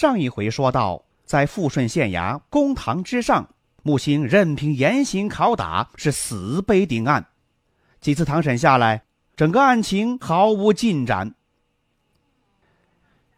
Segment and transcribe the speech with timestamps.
[0.00, 3.46] 上一回说到，在富顺县衙公堂之上，
[3.82, 7.26] 木星任凭严刑拷打，是死背定案。
[8.00, 9.02] 几次堂审下来，
[9.36, 11.34] 整个案情毫无进展。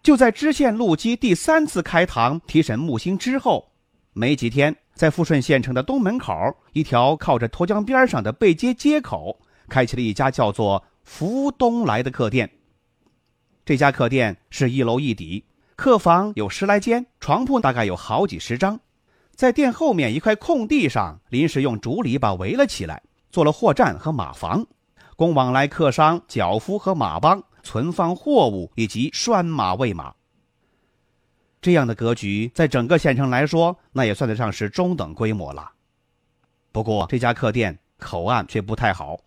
[0.04, 3.72] 就在知县陆基第三次开堂提审木星之后，
[4.12, 6.32] 没几天，在富顺县城的东门口
[6.74, 9.36] 一条靠着沱江边上的背街街口，
[9.68, 12.48] 开启了一家叫做“福东来”的客店。
[13.64, 15.44] 这家客店是一楼一底。
[15.82, 18.78] 客房有十来间，床铺大概有好几十张，
[19.34, 23.02] 在店后面一块空地上，临时用竹篱笆围了起来，
[23.33, 24.64] 做了货站和马房，
[25.16, 30.14] 供往来客商、脚夫和马帮存放货物以及拴马喂马。
[31.60, 35.69] 这样的格局，在整个县城来说，那也算得上是中等规模了。
[36.70, 39.19] 不过这家客店口岸却不太好，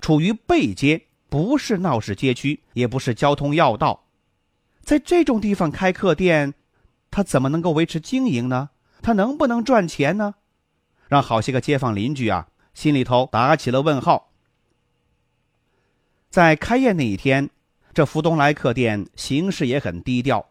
[0.00, 4.02] 处于背街，不是闹市街区，也不是交通要道。
[4.90, 6.52] 在这种地方开客店，
[7.12, 8.70] 他怎么能够维持经营呢？
[9.00, 10.34] 他能不能赚钱呢？
[11.06, 14.32] 让好些个街坊邻居啊，心里头打起了问号。
[16.28, 17.48] 在开业那一天，
[17.94, 20.44] 这福东来客店形式也很低调，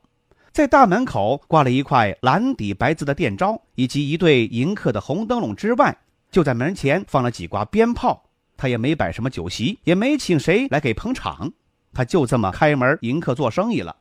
[0.53, 5.97] 在大门口挂了一块蓝底白字的店招，以及一对迎客的红灯笼之外，
[6.31, 8.23] 就在门前放了几挂鞭炮。
[8.55, 11.51] 他也没摆什么酒席，也没请谁来给捧场，
[11.91, 13.97] 他就这么开门迎客做生意了。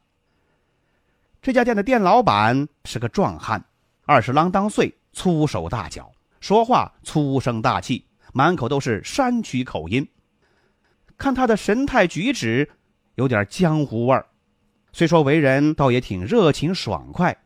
[1.40, 3.64] 这家店的店老板是个壮汉，
[4.04, 10.06] 二十郎当岁，粗手大脚，说话粗声大气，满口都是山区口音。
[11.16, 12.68] 看他的神态举止，
[13.14, 14.26] 有点江湖味儿。
[14.92, 17.36] 虽说为人倒也挺热情爽快，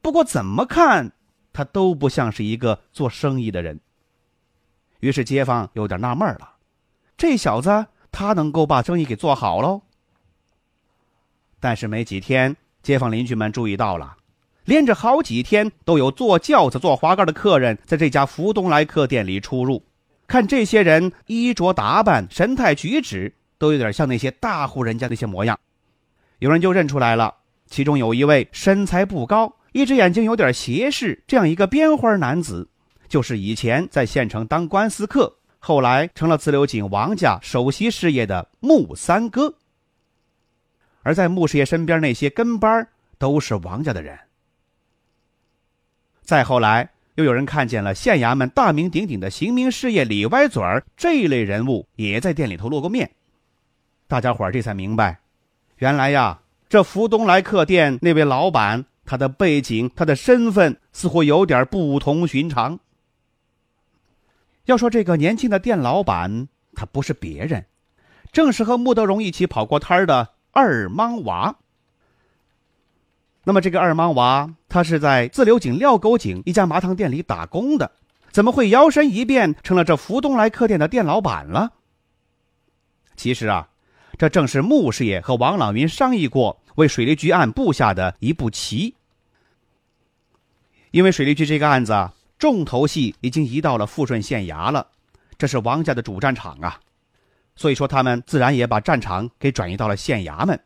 [0.00, 1.12] 不过怎么看
[1.52, 3.80] 他都不像是一个做生意的人。
[5.00, 6.56] 于是街坊有点纳闷了：
[7.16, 9.82] 这小子他能够把生意给做好喽？
[11.58, 12.56] 但是没几天。
[12.82, 14.16] 街坊邻居们注意到了，
[14.64, 19.84] 连着好几天都有坐轿子、坐滑盖的客人在这家福东来客店里出入。
[20.26, 25.58] 看这些人衣着打扮、神态举止，都有点像那些大户人家那些模样。
[26.38, 27.34] 有人就认出来了，
[27.68, 32.68] 其中有一位身材不高、一只眼睛有点斜视，这样一个边花男子，
[33.08, 39.54] 就是以前在县城当官司客，后来成了自流井王家首席事业的穆三哥。
[41.02, 42.86] 而在穆师爷身边那些跟班
[43.18, 44.18] 都是王家的人。
[46.22, 53.10] 再后来，又有人看见了县衙门大名鼎鼎的刑名事业李歪嘴儿这一类人物也在店里头露过面。
[54.06, 55.20] 大家伙这才明白，
[55.78, 62.78] 原来呀，这福东来客店那位老板，他的背景、他的身份似乎有点不同寻常。
[64.66, 67.66] 要说这个年轻的店老板，他不是别人，
[68.30, 70.28] 正是和穆德荣一起跑过摊儿的。
[70.52, 71.56] 二莽娃。
[73.44, 77.90] 那么这个二莽娃，他是在自流井廖沟井一家麻汤店里打工的，
[78.30, 81.72] 怎么会摇身一变成了这福东来客店的店老板了？
[83.16, 83.68] 其实啊，
[84.18, 88.94] 这正是穆师爷和王朗云商议过为水利局案布下的一步棋。
[90.90, 94.86] 因为水利局这个案子啊重头戏已经移到了富顺县衙了，
[95.38, 96.80] 这是王家的主战场啊。
[97.60, 100.58] 所以说，他们自然也把战场给转移到了县衙门，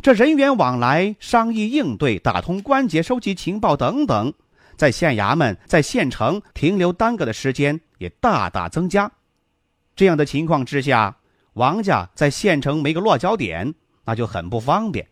[0.00, 4.32] 这人员往来、商议应对、打通关节、收集情报等等，
[4.76, 9.10] 在县衙门、在县城停留耽搁的时间也大大增加。
[9.96, 11.16] 这样的情况之下，
[11.54, 13.74] 王家在县城没个落脚点，
[14.04, 15.08] 那就很不方便。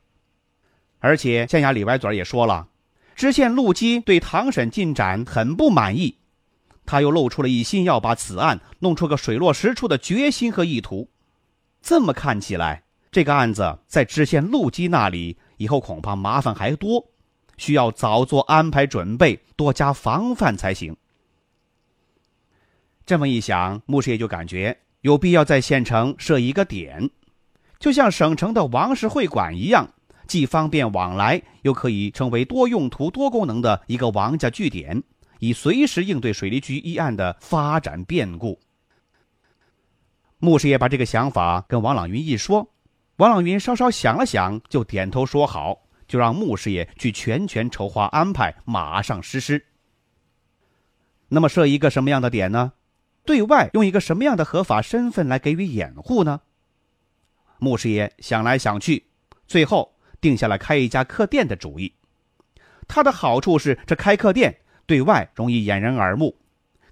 [1.00, 2.68] 而且县衙里歪嘴也说了，
[3.16, 6.18] 知县陆基对堂审进展很不满意。
[6.84, 11.08] 他又露出了一心要把此案弄出个水落石出的决心和意图，
[11.80, 17.08] 这么看起来，这个案子在知县陆基那里以后恐怕麻烦还多，
[17.56, 20.96] 需要早做安排准备，多加防范才行。
[23.04, 27.10] 这么一想，穆师爷就感觉有必要在县城设一个点，
[27.78, 29.92] 就像省城的王氏会馆一样，
[30.26, 35.02] 既方便往来，又可以成为多用途、多功能的一个王家据点。
[35.42, 38.60] 以随时应对水利局一案的发展变故。
[40.38, 42.72] 穆师爷把这个想法跟王朗云一说，
[43.16, 49.66] 王朗云稍稍想了想，就点头说好，就让穆师爷去全权筹划安排，马上实施。
[51.26, 52.74] 那么设一个什么样的点呢？
[53.24, 56.40] 对外用一个什么样的合法身份来给予掩护呢？
[57.58, 59.06] 穆师爷想来想去，
[59.48, 61.92] 最后定下了开一家客店的主意。
[62.86, 66.36] 它的好处是，这开客店对外容易掩人耳目，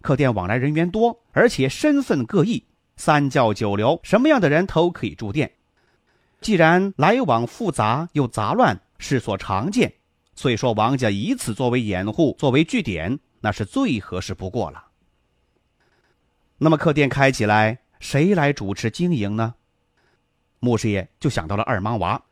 [0.01, 2.65] 客店往来人员多，而且身份各异，
[2.97, 5.53] 三教九流什么样的人都可以住店。
[6.41, 9.93] 既然来往复杂又杂乱，世所常见，
[10.35, 14.87] 所以说王家以此作为掩护，作为据点，那是最合适不过了。
[16.57, 19.55] 那么客店开起来，谁来主持经营呢？
[20.61, 22.23] 穆师爷就想到了二莽娃。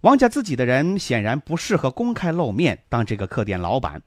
[0.00, 4.02] 王家自己的人显然不适合公开露面当这个客店老板，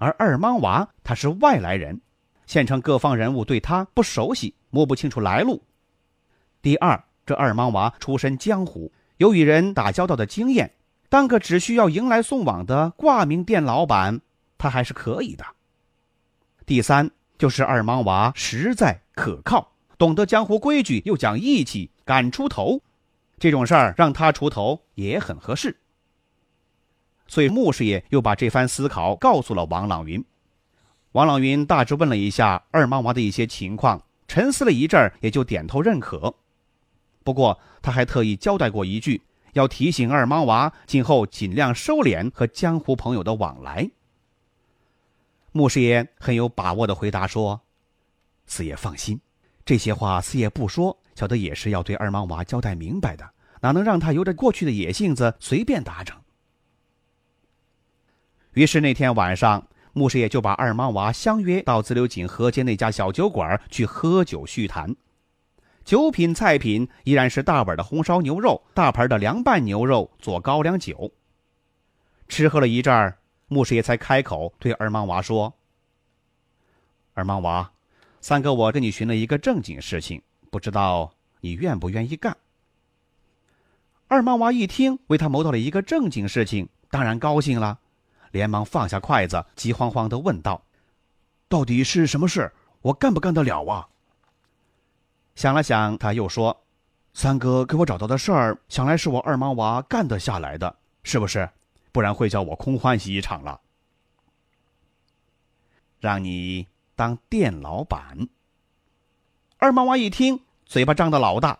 [0.00, 2.00] 而二莽娃他是外来人，
[2.46, 5.62] 县城各方人物对他不熟悉，摸不清楚来路。
[6.60, 7.00] 第二。
[7.26, 10.72] 这二莽娃出身江湖，有与人打交道的经验，
[11.08, 14.20] 当个只需要迎来送往的挂名店老板，
[14.58, 15.44] 他还是可以的。
[16.66, 17.08] 第三
[17.38, 22.80] 就是二莽娃实在可靠，懂得江湖规矩，又讲义气，敢出头，
[23.38, 25.76] 这种事儿让他出头也很合适。
[27.30, 30.22] 所以穆师爷又把这番思考告诉了王朗云。
[31.12, 36.34] 王朗云大致问了一下二莽娃的一些情况，沉思了一阵儿，也就点头认可。
[37.22, 39.22] 不过，他还特意交代过一句，
[39.52, 43.88] 要提醒二莽娃今后尽量收敛和江湖朋友的往来。
[45.52, 47.60] 穆师爷很有把握的回答说
[48.46, 49.20] ：“四爷放心，
[49.64, 53.30] 这些话四爷不说，小的也是要对二莽娃交代明白的，
[53.60, 56.16] 哪能让他由着过去的野性子随便打整？”
[58.54, 64.94] 于是那天晚上，穆师爷就把二莽娃相约到自流井河街那家小酒馆去喝酒叙谈。
[65.84, 71.12] 酒品菜品依然是大碗的红烧牛肉、大盘的凉拌牛肉做高粱酒。
[72.28, 73.18] 吃喝了一阵儿，
[73.48, 75.54] 穆师爷才开口对二莽娃说
[77.14, 77.72] ：“二莽娃，
[78.20, 82.36] 三哥我跟你寻了一个正经事情，不知道你愿不愿意干？”
[84.06, 87.80] 二莽娃一听为他谋到了一个正经事情，当然高兴了，
[88.30, 90.62] 连忙放下筷子，急慌慌的问道
[91.48, 92.52] ：“到底是什么事？
[92.82, 93.88] 我干不干得了啊？”
[95.34, 96.64] 想了想，他又说
[97.14, 101.48] ：“三哥给我找到的事儿，想来是我二莽娃干得下来的，是不是？
[101.92, 103.60] 不然会叫我空欢喜一场了。
[105.98, 108.28] 让你当店老板。”
[109.58, 111.58] 二莽娃一听，嘴巴张得老大。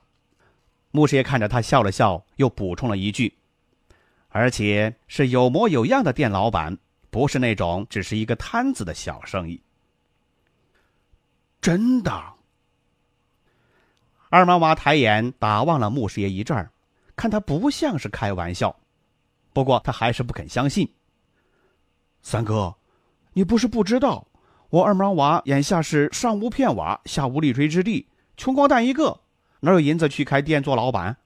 [0.91, 3.39] 穆师爷看着他笑了笑，又补充了一句
[4.31, 6.77] ：“而且是有模有样的店老板，
[7.11, 9.63] 不是那种只是一个摊子的小生意。”
[11.61, 12.23] 真的。
[14.31, 16.71] 二毛娃抬眼打望了穆师爷一阵儿，
[17.17, 18.75] 看他不像是开玩笑，
[19.53, 20.89] 不过他还是不肯相信。
[22.23, 22.75] 三哥，
[23.33, 24.27] 你不是不知道，
[24.69, 28.07] 我二毛娃眼下是上无片瓦，下无立锥之地，
[28.37, 29.21] 穷光蛋一个，
[29.59, 31.17] 哪有银子去开店做老板？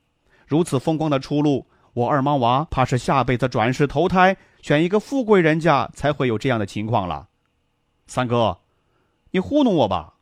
[0.47, 7.29] 如此风光的出路，我二毛娃怕是下辈子转世投胎，选一个富贵人家才会有这样的情况了。
[8.06, 8.61] 三哥，
[9.31, 10.14] 你糊弄我吧？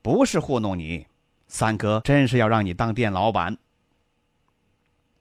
[0.00, 1.08] 不是糊弄你，
[1.48, 3.58] 三哥真是要让你当店老板。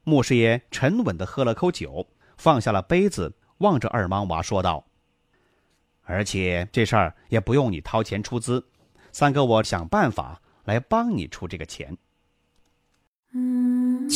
[0.03, 4.85] 穆师爷沉稳的喝了口酒，放下了杯子，望着二莽娃说道
[6.05, 8.63] ：“而且这事儿也不用你掏钱出资，
[9.11, 11.97] 三哥我想办法来帮你出这个钱。”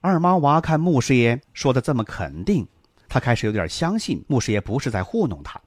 [0.00, 2.66] 二妈娃看穆师爷说的这么肯定。
[3.08, 5.58] 他开始有点相信穆师爷不是在糊弄他，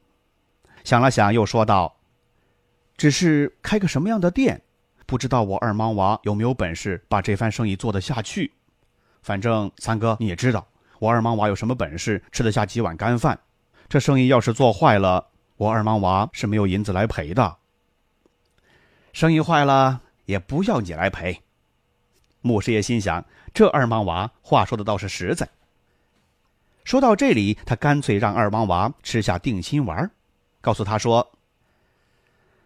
[0.83, 1.97] 想了想，又说道
[2.95, 4.61] ：“只是开个什么样的店，
[5.07, 8.53] 不知道我二莽娃有没有本事把这番生意做得下去。
[9.23, 10.67] 反正三哥你也知道，
[10.99, 13.39] 我二莽娃有什么本事吃得下几碗干饭。
[13.89, 17.57] 这生意要是做坏了，我二莽娃是没有银子来赔的。
[19.13, 21.41] 生意坏了也不要你来赔。”
[22.41, 25.47] 穆师爷心想：这二莽娃话说的倒是实在。
[26.83, 30.09] 说到这里，他干脆让二莽娃吃下定心丸，
[30.59, 31.31] 告诉他说：“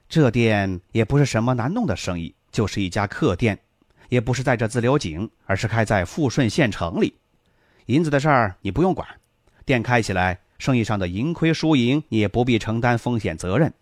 [0.08, 3.60] 这店也不是什么难弄的生意，就是一家客店，
[4.08, 7.14] 也不是在这自流井，而是开在富顺县城里。
[7.88, 9.08] 银子的事儿你不用管，
[9.66, 13.74] 店开起来，生意上的盈亏输赢你也不必承担风险责任，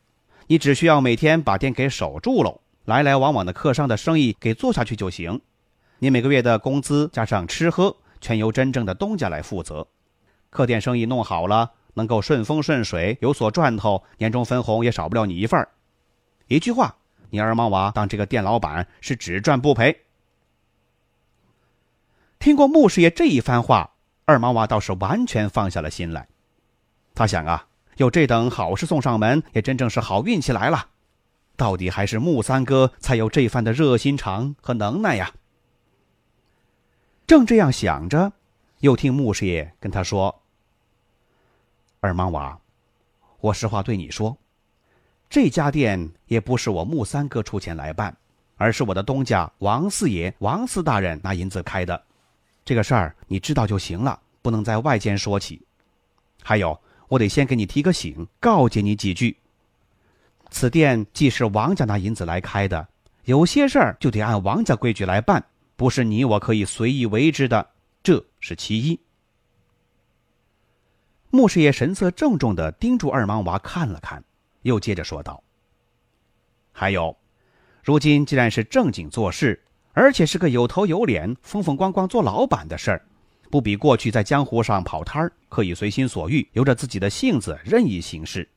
[0.48, 5.40] 你只需要每天把店给守住喽，来来往往的客商的生意给做下去就行。
[6.04, 9.88] 你每个月的工资加上吃喝，全由真正的东家来负责。
[10.50, 15.70] 客店生意弄好了，能够顺风顺水，有所赚头，年终分红也少不了你一份儿。
[16.48, 16.98] 一句话，
[17.30, 20.02] 你二毛娃当这个店老板是只赚不赔。
[22.38, 23.92] 听过穆师爷这一番话，
[24.26, 26.28] 二毛娃倒是完全放下了心来。
[27.16, 30.88] 他想啊，有这等好事送上门，也真正是好运气来了。
[31.56, 35.32] 到底还是穆三哥才有这番的热心肠和能耐呀。
[37.25, 38.32] 正这样想着，
[38.80, 40.42] 又听穆师爷跟他说
[42.01, 42.60] ：“二毛娃，
[43.39, 44.38] 我实话对你说，
[45.30, 48.15] 这家店也不是我穆三哥出钱来办，
[48.58, 52.03] 而是我的东家王四爷、王四大人拿银子开的。”
[52.65, 55.62] 这个事儿你知道就行了，不能在外间说起。
[56.42, 56.77] 还有，
[57.08, 59.38] 我得先给你提个醒，告诫你几句。
[60.50, 62.88] 此店既是王家拿银子来开的，
[63.25, 65.44] 有些事儿就得按王家规矩来办，
[65.84, 67.72] 不是你我可以随意为之的。
[68.02, 68.98] 这是其一。
[71.30, 74.24] 穆师爷神色郑重的盯住二莽娃看了看，
[74.62, 75.44] 又接着说道
[76.72, 77.18] ：“还有，
[77.84, 79.62] 如今既然是正经做事。”
[79.92, 83.06] 而且是个有头有脸、风风光光做老板的事儿，
[83.52, 88.48] 不比过去在江湖上跑摊儿可以随心所欲，由着自己的性子任意行事。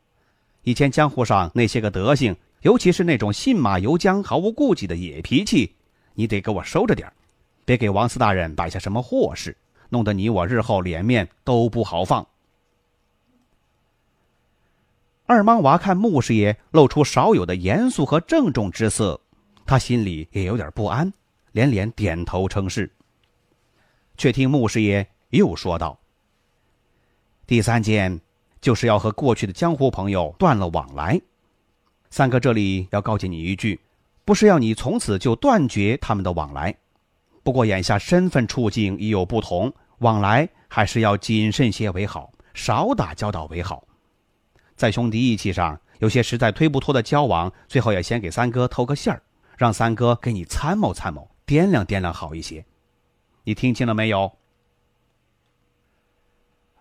[0.62, 5.74] 以前江湖上那些个德行，尤其是那种信马由缰、毫无顾忌的野脾气，
[6.16, 7.12] 你得给我收着点，
[7.64, 9.56] 别给王四大人摆下什么祸事，
[9.90, 12.26] 弄得你我日后脸面都不好放。
[15.26, 19.20] 二莽娃看穆师爷露出少有的严肃和郑重之色，
[19.64, 21.12] 他心里也有点不安。
[21.52, 22.90] 连连点头称是。
[24.18, 25.98] 却听穆师爷又说道
[27.46, 28.20] ：“第三件
[28.60, 31.18] 就是要和过去的江湖朋友断了往来。
[32.10, 33.80] 三哥这里要告诫你一句，
[34.26, 36.76] 不是要你从此就断绝他们的往来。
[37.42, 43.86] 不过眼下身份处境已有不同，往来还是要谨慎些为好，少打交道为好。
[44.74, 49.22] 在兄弟义气上，有些实在推不脱的交往，最好也先给三哥透个信儿，
[49.56, 52.66] 让三哥给你参谋参谋。”掂量掂量好一些，
[53.44, 54.36] 你听清了没有？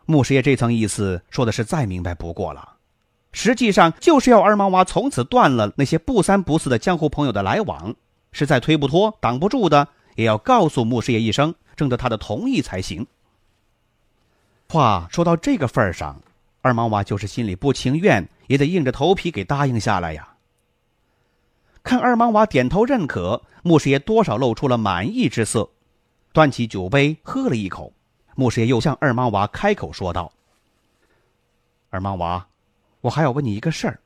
[0.07, 2.74] 穆师爷这层意思说的是再明白不过了，
[3.35, 7.93] 实际上就是要二毛娃从此断了那些不三不四的江湖朋友的来往，
[8.31, 13.05] 实在推不脱、挡不住的，也要告诉穆师爷一声，征得他的同意才行。
[14.69, 16.21] 话说到这个份儿上，
[16.61, 20.29] 二毛娃就是心里不情愿，也得硬着头皮给答应下来呀。
[21.83, 25.69] 看二毛娃点头认可，穆师爷多少露出了满意之色，
[26.31, 27.91] 端起酒杯喝了一口。
[28.35, 30.31] 穆师爷又向二毛娃开口说道
[31.91, 32.47] ：“二毛娃，
[33.05, 33.99] 我还要问你一个事儿，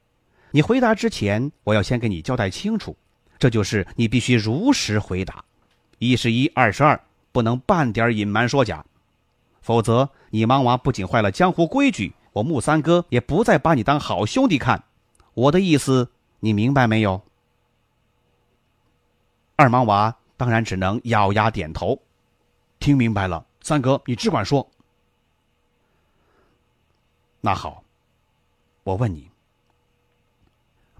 [0.51, 2.97] 你回答之前，我要先给你交代清楚，
[3.37, 5.45] 这就是你必须如实回答，
[5.99, 6.99] 一是一，二是二，
[7.31, 8.85] 不能半点隐瞒说假，
[9.61, 14.83] 否则你莽娃不仅坏了江湖规矩，我穆三哥也不再把你当好兄弟看。
[15.33, 17.21] 我的意思，你明白没有？”
[19.55, 22.01] 二莽娃当然只能咬牙点头，
[22.79, 23.45] 听明白了。
[23.61, 24.69] 三哥，你只管说。
[27.39, 27.81] 那好，
[28.89, 29.29] 我问你。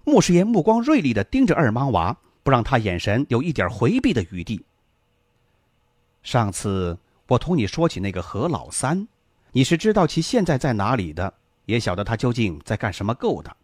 [0.04, 4.64] 穆师爷目光锐利的盯着二莽娃，不让他眼神有一点回避的余地。
[6.22, 9.08] 上次我同你说起那个何老三，
[9.52, 11.34] 你是知道其现在在哪里的，
[11.66, 13.54] 也晓得他究竟在干什么勾当，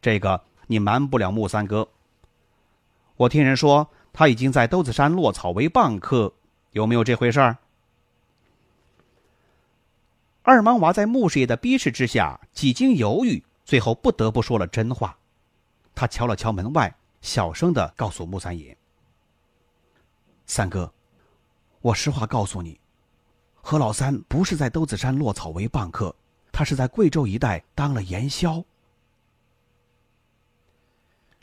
[0.00, 1.88] 这个你瞒不了穆三哥。
[3.16, 3.88] 我听人说。
[4.18, 6.32] 他已经在兜子山落草为蚌客，
[6.70, 7.58] 有没有这回事儿？
[10.40, 15.18] 二莽娃在穆师爷的逼视之下，几经犹豫，最后不得不说了真话。
[15.94, 18.74] 他敲了敲门外，小声的告诉穆三爷
[20.46, 20.90] ：“三哥，
[21.80, 22.78] 我实话告诉你，
[23.60, 26.14] 何老三不是在兜子山落草为蚌客，
[26.52, 28.64] 他是在贵州一带当了盐枭。”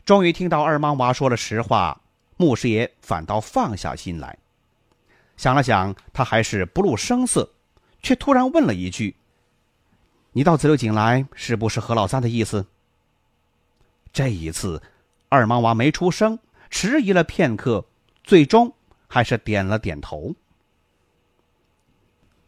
[0.04, 2.00] 终于听到二莽娃说了实话。
[2.36, 4.36] 穆师爷反倒放下心来，
[5.36, 7.48] 想了想，他还是不露声色，
[8.02, 9.14] 却突然问了一句
[10.36, 12.66] ：“你到紫流井来，是不是何老三的意思？”
[14.12, 14.82] 这一次，
[15.28, 16.38] 二莽娃没出声，
[16.70, 17.84] 迟疑了片刻，
[18.24, 18.72] 最终
[19.06, 20.34] 还是点了点头。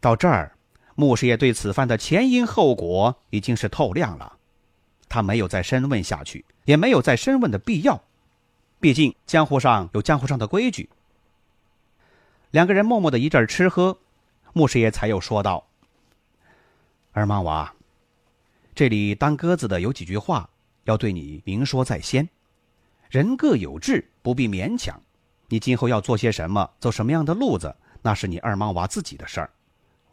[0.01, 0.51] 到这儿，
[0.95, 4.37] 穆师爷对此番的前因后果已经是透亮了，
[5.07, 8.03] 他没有再深问下去，也没有再深问的必要。
[8.81, 10.89] 毕竟江湖上有江湖上的规矩，
[12.51, 13.97] 两个人默默的一阵吃喝，
[14.51, 15.67] 穆师爷才又说道
[17.11, 17.73] ：“二莽娃，
[18.77, 20.47] 这里当鸽子的有几句话
[20.83, 22.29] 要对你明说在先。
[23.09, 25.01] 人各有志，不必勉强。
[25.47, 29.49] 你今后要做些什么，走什么样的路子，那是你二毛娃自己的事儿。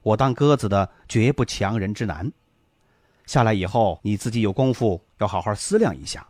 [0.01, 2.33] 我当鸽子的绝不强人之难。
[3.27, 6.27] 下来以后，你自己有功夫，要好好思量一下。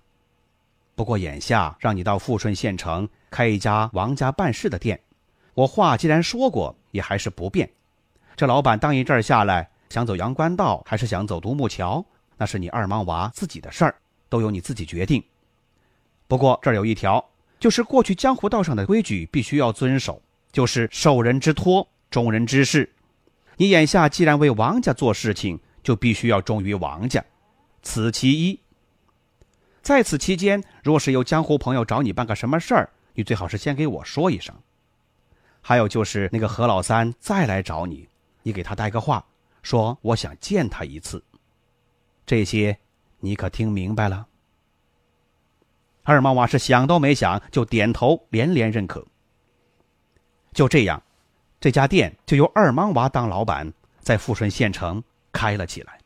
[0.96, 5.00] 不过眼下让你到富顺县城开一家王家办事的店。”
[5.54, 7.70] 我话既然说过，也还是不变。
[8.34, 12.04] 这老板当一阵儿下来，想走阳关道，还是想走独木桥，
[12.36, 13.94] 那是你二莽娃自己的事儿，
[14.28, 15.22] 都由你自己决定。
[16.26, 17.24] 不过这儿有一条，
[17.60, 20.20] 就是过去江湖道上的规矩，必须要遵守，
[20.52, 22.92] 就是受人之托，忠人之事。
[23.56, 27.24] 你眼下既然为王家做事情，就必须要忠于王家，
[27.82, 28.58] 此其一。
[29.82, 34.54] 在此期间，若是有江湖朋友找你办个什么事儿，你最好是先给我说一声。
[35.60, 38.08] 还有就是那个何老三再来找你，
[38.42, 39.24] 你给他带个话，
[39.62, 41.22] 说我想见他一次。
[42.26, 42.78] 这些
[43.20, 44.26] 你可听明白了？
[46.02, 49.06] 二毛娃是想都没想就点头，连连认可。
[50.52, 51.02] 就这样，
[51.60, 55.02] 这家店就由二毛娃当老板，在富顺县城
[55.32, 55.98] 开了起来。